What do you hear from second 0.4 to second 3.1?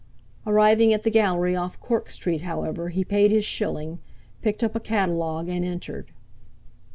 Arriving at the Gallery off Cork Street, however, he